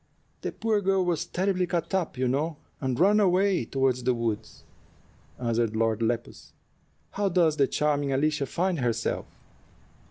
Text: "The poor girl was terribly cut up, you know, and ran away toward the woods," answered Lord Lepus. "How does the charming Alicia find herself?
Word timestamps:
"The 0.41 0.51
poor 0.51 0.81
girl 0.81 1.05
was 1.05 1.27
terribly 1.27 1.67
cut 1.67 1.93
up, 1.93 2.17
you 2.17 2.27
know, 2.27 2.57
and 2.79 2.99
ran 2.99 3.19
away 3.19 3.65
toward 3.65 3.97
the 3.97 4.15
woods," 4.15 4.63
answered 5.37 5.75
Lord 5.75 6.01
Lepus. 6.01 6.53
"How 7.11 7.29
does 7.29 7.57
the 7.57 7.67
charming 7.67 8.11
Alicia 8.11 8.47
find 8.47 8.79
herself? 8.79 9.27